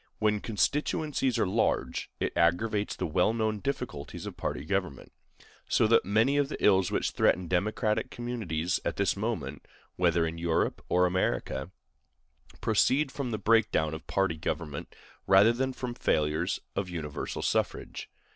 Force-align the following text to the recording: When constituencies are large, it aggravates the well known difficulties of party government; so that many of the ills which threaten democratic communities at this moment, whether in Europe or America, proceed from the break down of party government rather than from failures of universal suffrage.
When 0.17 0.39
constituencies 0.39 1.37
are 1.37 1.45
large, 1.45 2.09
it 2.19 2.33
aggravates 2.35 2.95
the 2.95 3.05
well 3.05 3.33
known 3.35 3.59
difficulties 3.59 4.25
of 4.25 4.35
party 4.35 4.65
government; 4.65 5.11
so 5.69 5.85
that 5.85 6.03
many 6.05 6.37
of 6.37 6.49
the 6.49 6.57
ills 6.59 6.89
which 6.89 7.11
threaten 7.11 7.47
democratic 7.47 8.09
communities 8.09 8.79
at 8.83 8.95
this 8.95 9.15
moment, 9.15 9.67
whether 9.97 10.25
in 10.25 10.39
Europe 10.39 10.83
or 10.89 11.05
America, 11.05 11.69
proceed 12.61 13.11
from 13.11 13.29
the 13.29 13.37
break 13.37 13.71
down 13.71 13.93
of 13.93 14.07
party 14.07 14.37
government 14.37 14.95
rather 15.27 15.53
than 15.53 15.71
from 15.71 15.93
failures 15.93 16.59
of 16.75 16.89
universal 16.89 17.43
suffrage. 17.43 18.09